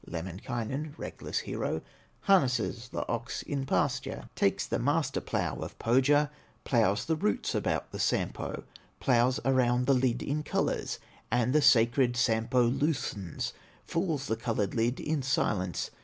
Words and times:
Lemminkainen, 0.07 0.95
reckless 0.97 1.37
hero, 1.37 1.79
Harnesses 2.21 2.87
the 2.91 3.07
ox 3.07 3.43
in 3.43 3.67
pasture, 3.67 4.29
Takes 4.35 4.65
the 4.65 4.79
master 4.79 5.21
plow 5.21 5.57
of 5.57 5.77
Pohya, 5.77 6.31
Plows 6.63 7.05
the 7.05 7.15
roots 7.15 7.53
about 7.53 7.91
the 7.91 7.99
Sampo, 7.99 8.63
Plows 8.99 9.39
around 9.45 9.85
the 9.85 9.93
lid 9.93 10.23
in 10.23 10.41
colors, 10.41 10.97
And 11.29 11.53
the 11.53 11.61
sacred 11.61 12.17
Sampo 12.17 12.63
loosens, 12.63 13.53
Falls 13.85 14.25
the 14.25 14.35
colored 14.35 14.73
lid 14.73 14.99
in 14.99 15.21
silence. 15.21 15.91